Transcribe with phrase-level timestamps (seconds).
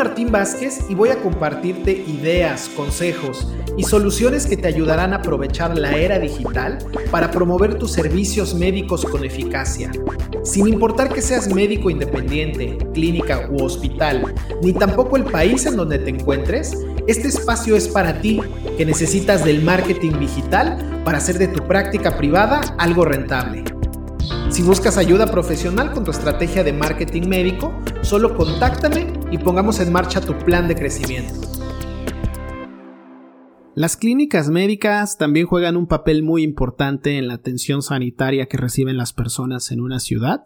[0.00, 3.46] Martín Vázquez y voy a compartirte ideas, consejos
[3.76, 6.78] y soluciones que te ayudarán a aprovechar la era digital
[7.10, 9.92] para promover tus servicios médicos con eficacia.
[10.42, 15.98] Sin importar que seas médico independiente, clínica u hospital, ni tampoco el país en donde
[15.98, 16.74] te encuentres,
[17.06, 18.40] este espacio es para ti
[18.78, 23.64] que necesitas del marketing digital para hacer de tu práctica privada algo rentable.
[24.48, 29.92] Si buscas ayuda profesional con tu estrategia de marketing médico, solo contáctame y pongamos en
[29.92, 31.34] marcha tu plan de crecimiento.
[33.74, 38.96] Las clínicas médicas también juegan un papel muy importante en la atención sanitaria que reciben
[38.96, 40.42] las personas en una ciudad,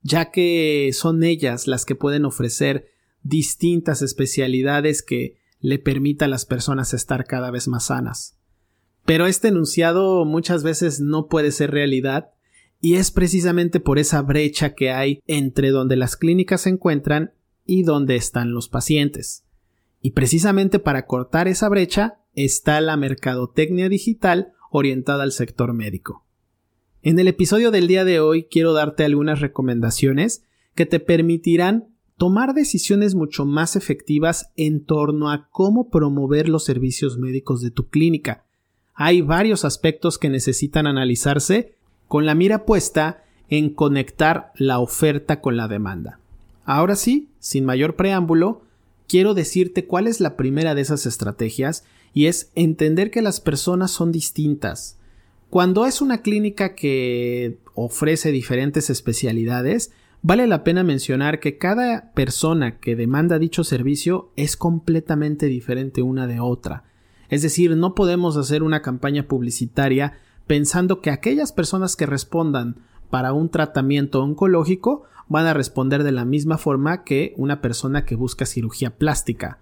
[0.00, 2.86] ya que son ellas las que pueden ofrecer
[3.22, 8.38] distintas especialidades que le permita a las personas estar cada vez más sanas.
[9.04, 12.30] Pero este enunciado muchas veces no puede ser realidad
[12.80, 17.32] y es precisamente por esa brecha que hay entre donde las clínicas se encuentran
[17.66, 19.44] y donde están los pacientes.
[20.00, 26.24] Y precisamente para cortar esa brecha está la mercadotecnia digital orientada al sector médico.
[27.02, 32.54] En el episodio del día de hoy quiero darte algunas recomendaciones que te permitirán tomar
[32.54, 38.44] decisiones mucho más efectivas en torno a cómo promover los servicios médicos de tu clínica.
[38.94, 41.74] Hay varios aspectos que necesitan analizarse
[42.06, 46.20] con la mira puesta en conectar la oferta con la demanda.
[46.64, 48.62] Ahora sí, sin mayor preámbulo,
[49.08, 53.90] quiero decirte cuál es la primera de esas estrategias y es entender que las personas
[53.90, 54.98] son distintas.
[55.50, 62.78] Cuando es una clínica que ofrece diferentes especialidades, vale la pena mencionar que cada persona
[62.78, 66.84] que demanda dicho servicio es completamente diferente una de otra.
[67.28, 72.76] Es decir, no podemos hacer una campaña publicitaria pensando que aquellas personas que respondan
[73.12, 78.14] para un tratamiento oncológico van a responder de la misma forma que una persona que
[78.14, 79.58] busca cirugía plástica.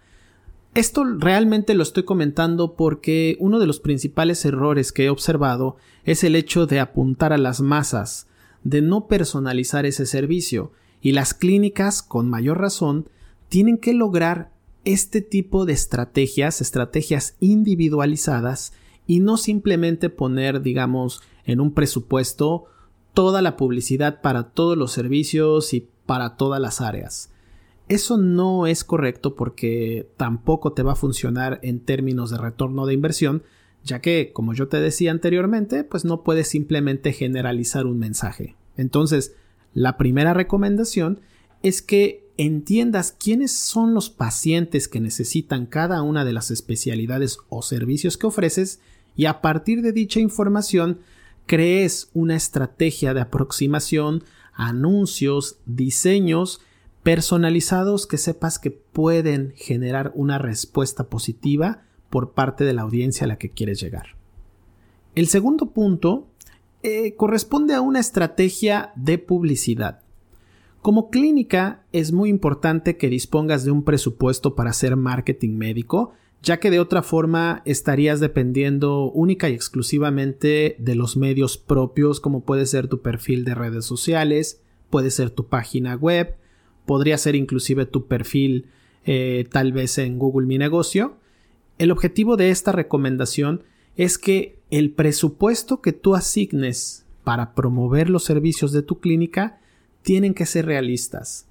[0.77, 6.23] Esto realmente lo estoy comentando porque uno de los principales errores que he observado es
[6.23, 8.29] el hecho de apuntar a las masas,
[8.63, 13.09] de no personalizar ese servicio, y las clínicas, con mayor razón,
[13.49, 14.53] tienen que lograr
[14.85, 18.75] este tipo de estrategias, estrategias individualizadas,
[19.09, 22.67] y no simplemente poner, digamos, en un presupuesto
[23.15, 27.31] toda la publicidad para todos los servicios y para todas las áreas.
[27.89, 32.95] Eso no es correcto porque tampoco te va a funcionar en términos de retorno de
[32.95, 33.43] inversión,
[33.83, 38.55] ya que, como yo te decía anteriormente, pues no puedes simplemente generalizar un mensaje.
[38.77, 39.35] Entonces,
[39.75, 41.21] la primera recomendación
[41.63, 47.63] es que entiendas quiénes son los pacientes que necesitan cada una de las especialidades o
[47.63, 48.81] servicios que ofreces
[49.17, 51.01] y a partir de dicha información
[51.51, 54.23] crees una estrategia de aproximación,
[54.55, 56.61] anuncios, diseños
[57.03, 63.27] personalizados que sepas que pueden generar una respuesta positiva por parte de la audiencia a
[63.27, 64.15] la que quieres llegar.
[65.17, 66.29] El segundo punto
[66.85, 70.03] eh, corresponde a una estrategia de publicidad.
[70.83, 76.59] Como clínica es muy importante que dispongas de un presupuesto para hacer marketing médico ya
[76.59, 82.67] que de otra forma estarías dependiendo única y exclusivamente de los medios propios como puede
[82.67, 86.37] ser tu perfil de redes sociales, puede ser tu página web,
[86.87, 88.67] podría ser inclusive tu perfil
[89.05, 91.17] eh, tal vez en Google Mi Negocio.
[91.79, 93.63] El objetivo de esta recomendación
[93.97, 99.61] es que el presupuesto que tú asignes para promover los servicios de tu clínica
[100.03, 101.47] tienen que ser realistas.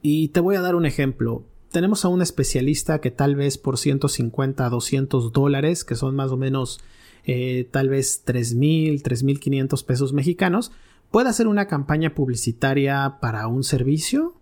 [0.00, 3.78] Y te voy a dar un ejemplo tenemos a un especialista que tal vez por
[3.78, 6.80] 150 a 200 dólares, que son más o menos
[7.24, 10.72] eh, tal vez 3.000, 3.500 pesos mexicanos,
[11.10, 14.34] puede hacer una campaña publicitaria para un servicio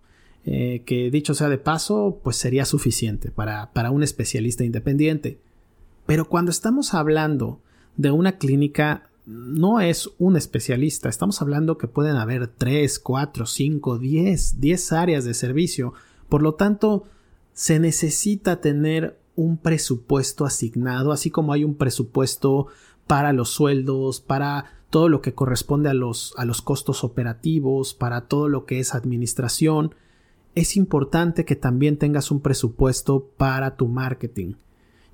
[0.45, 5.41] eh, que dicho sea de paso, pues sería suficiente para, para un especialista independiente.
[6.07, 7.61] Pero cuando estamos hablando
[7.97, 13.99] de una clínica, no es un especialista, estamos hablando que pueden haber 3, 4, 5,
[13.99, 15.95] 10, 10 áreas de servicio.
[16.29, 17.09] Por lo tanto,
[17.57, 22.67] se necesita tener un presupuesto asignado, así como hay un presupuesto
[23.07, 28.29] para los sueldos, para todo lo que corresponde a los, a los costos operativos, para
[28.29, 29.95] todo lo que es administración.
[30.55, 34.57] Es importante que también tengas un presupuesto para tu marketing,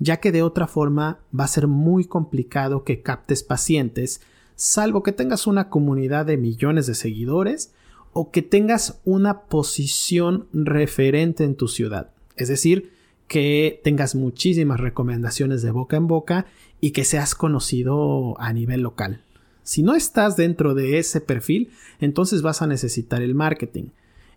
[0.01, 4.21] ya que de otra forma va a ser muy complicado que captes pacientes,
[4.57, 7.73] salvo que tengas una comunidad de millones de seguidores
[8.13, 12.11] o que tengas una posición referente en tu ciudad.
[12.43, 12.93] Es decir,
[13.29, 16.47] que tengas muchísimas recomendaciones de boca en boca
[16.81, 19.25] y que seas conocido a nivel local.
[19.63, 23.91] Si no estás dentro de ese perfil, entonces vas a necesitar el marketing.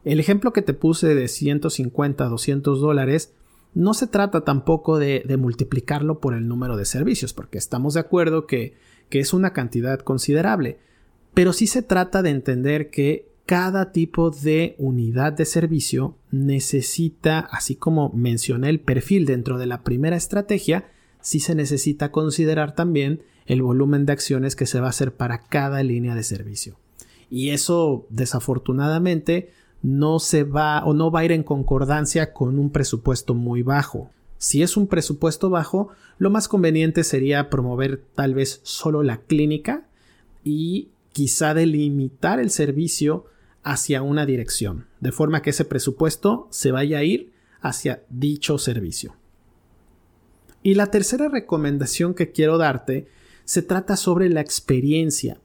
[0.04, 3.34] El ejemplo que te puse de 150 a 200 dólares
[3.74, 8.48] no se trata tampoco de, multiplicarlo por el número de servicios, porque estamos de acuerdo
[8.48, 8.76] que,
[9.10, 10.80] que es una cantidad considerable,
[11.34, 17.76] pero sí se trata de entender que cada tipo de unidad de servicio necesita, así
[17.76, 20.90] como mencioné el perfil dentro de la primera estrategia,
[21.22, 25.40] sí se necesita considerar también el volumen de acciones que se va a hacer para
[25.40, 26.78] cada línea de servicio.
[27.30, 29.52] Y eso, desafortunadamente,
[29.84, 34.10] no se va o no va a ir en concordancia con un presupuesto muy bajo.
[34.38, 39.88] Si es un presupuesto bajo, lo más conveniente sería promover tal vez solo la clínica
[40.44, 43.26] y quizá delimitar el servicio
[43.66, 49.16] hacia una dirección, de forma que ese presupuesto se vaya a ir hacia dicho servicio.
[50.62, 53.08] Y la tercera recomendación que quiero darte
[53.44, 55.40] se trata sobre la experiencia.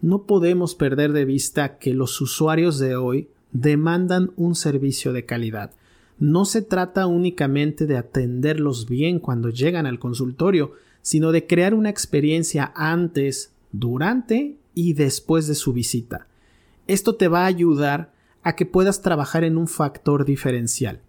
[0.00, 5.70] No podemos perder de vista que los usuarios de hoy demandan un servicio de calidad.
[6.18, 11.90] No se trata únicamente de atenderlos bien cuando llegan al consultorio, sino de crear una
[11.90, 16.26] experiencia antes, durante y después de su visita.
[16.86, 18.12] Esto te va a ayudar
[18.42, 21.00] a que puedas trabajar en un factor diferencial.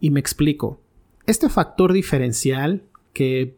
[0.00, 0.80] Y me explico.
[1.26, 2.82] Este factor diferencial
[3.12, 3.56] que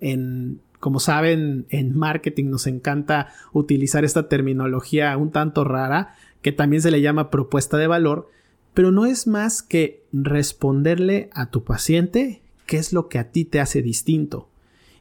[0.00, 6.82] en como saben, en marketing nos encanta utilizar esta terminología un tanto rara, que también
[6.82, 8.30] se le llama propuesta de valor,
[8.74, 13.44] pero no es más que responderle a tu paciente qué es lo que a ti
[13.44, 14.48] te hace distinto.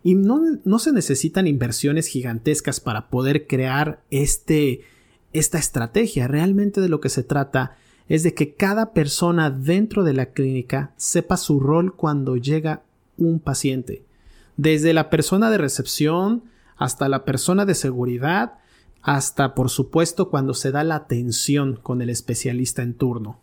[0.02, 4.82] Y no, no se necesitan inversiones gigantescas para poder crear este,
[5.40, 6.28] esta estrategia.
[6.28, 7.78] Realmente de lo que se trata
[8.08, 12.84] es de que cada persona dentro de la clínica sepa su rol cuando llega
[13.18, 14.04] un paciente.
[14.58, 16.44] Desde la persona de recepción
[16.78, 18.54] hasta la persona de seguridad,
[19.02, 23.40] hasta por supuesto cuando se da la atención con el especialista en turno.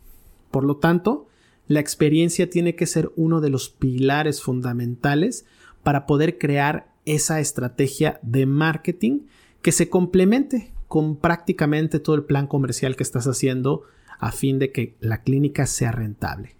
[0.50, 1.28] Por lo tanto,
[1.68, 5.44] la experiencia tiene que ser uno de los pilares fundamentales
[5.82, 9.20] para poder crear esa estrategia de marketing
[9.62, 13.84] que se complemente con prácticamente todo el plan comercial que estás haciendo
[14.18, 16.54] a fin de que la clínica sea rentable.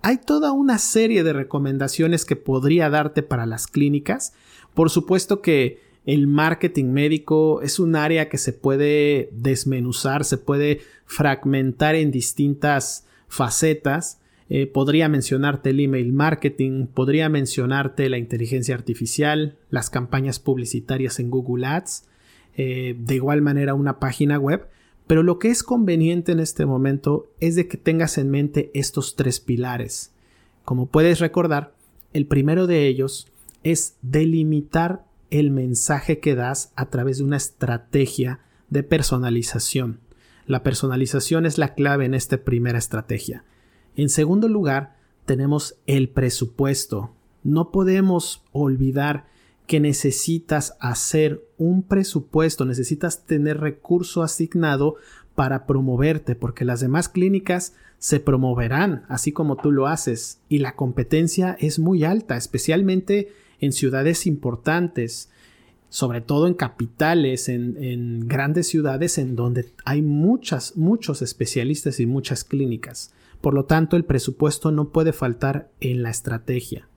[0.00, 4.32] Hay toda una serie de recomendaciones que podría darte para las clínicas.
[4.74, 10.82] Por supuesto que el marketing médico es un área que se puede desmenuzar, se puede
[11.04, 14.20] fragmentar en distintas facetas.
[14.48, 21.32] Eh, podría mencionarte el email marketing, podría mencionarte la inteligencia artificial, las campañas publicitarias en
[21.32, 22.04] Google Ads,
[22.56, 24.66] eh, de igual manera una página web,
[25.06, 29.14] pero lo que es conveniente en este momento es de que tengas en mente estos
[29.14, 30.12] tres pilares.
[30.64, 31.74] Como puedes recordar,
[32.12, 33.28] el primero de ellos
[33.62, 40.00] es delimitar el mensaje que das a través de una estrategia de personalización.
[40.46, 43.44] La personalización es la clave en esta primera estrategia.
[43.96, 47.12] En segundo lugar, tenemos el presupuesto.
[47.42, 49.26] No podemos olvidar
[49.66, 54.96] que necesitas hacer un presupuesto, necesitas tener recurso asignado
[55.34, 60.76] para promoverte, porque las demás clínicas se promoverán así como tú lo haces y la
[60.76, 65.30] competencia es muy alta, especialmente en ciudades importantes,
[65.88, 72.44] sobre todo en capitales, en, grandes ciudades en donde hay muchas, muchos especialistas y muchas
[72.44, 73.12] clínicas.
[73.40, 76.88] Por lo tanto, el presupuesto no puede faltar en la estrategia.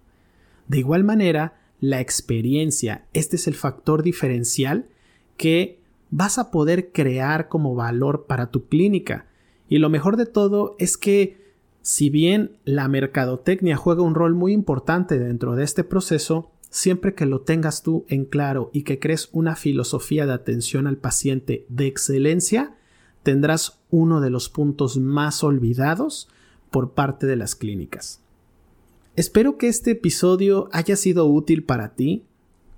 [0.68, 4.88] De igual manera, la experiencia, este es el factor diferencial
[5.38, 5.80] que
[6.12, 9.28] vas a poder crear como valor para tu clínica.
[9.68, 11.40] Y lo mejor de todo es que
[11.82, 17.26] si bien la mercadotecnia juega un rol muy importante dentro de este proceso, siempre que
[17.26, 21.88] lo tengas tú en claro y que crees una filosofía de atención al paciente de
[21.88, 22.76] excelencia,
[23.24, 26.30] tendrás uno de los puntos más olvidados
[26.70, 28.22] por parte de las clínicas.
[29.20, 32.24] Espero que este episodio haya sido útil para ti.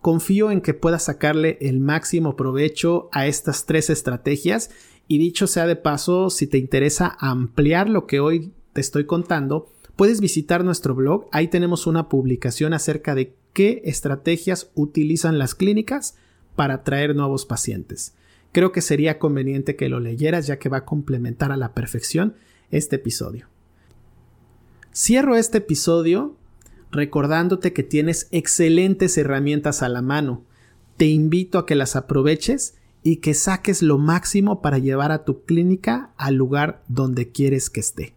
[0.01, 4.71] Confío en que puedas sacarle el máximo provecho a estas tres estrategias
[5.07, 9.71] y dicho sea de paso, si te interesa ampliar lo que hoy te estoy contando,
[9.95, 11.27] puedes visitar nuestro blog.
[11.31, 16.15] Ahí tenemos una publicación acerca de qué estrategias utilizan las clínicas
[16.55, 18.15] para atraer nuevos pacientes.
[18.51, 22.33] Creo que sería conveniente que lo leyeras ya que va a complementar a la perfección
[22.71, 23.50] este episodio.
[24.93, 26.35] Cierro este episodio
[26.91, 30.43] recordándote que tienes excelentes herramientas a la mano.
[30.97, 35.45] Te invito a que las aproveches y que saques lo máximo para llevar a tu
[35.45, 38.13] clínica al lugar donde quieres que esté.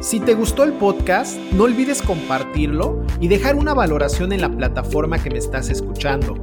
[0.00, 5.20] Si te gustó el podcast, no olvides compartirlo y dejar una valoración en la plataforma
[5.20, 6.36] que me estás escuchando.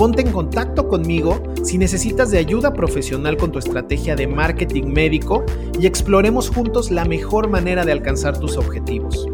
[0.00, 5.44] Ponte en contacto conmigo si necesitas de ayuda profesional con tu estrategia de marketing médico
[5.78, 9.28] y exploremos juntos la mejor manera de alcanzar tus objetivos.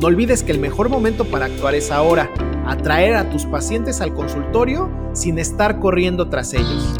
[0.00, 2.28] No olvides que el mejor momento para actuar es ahora,
[2.66, 6.92] atraer a tus pacientes al consultorio sin estar corriendo tras ellos.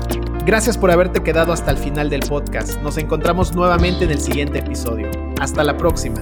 [0.47, 2.81] Gracias por haberte quedado hasta el final del podcast.
[2.81, 5.11] Nos encontramos nuevamente en el siguiente episodio.
[5.41, 6.21] Hasta la próxima.